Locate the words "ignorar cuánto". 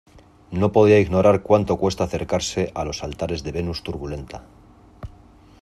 0.99-1.77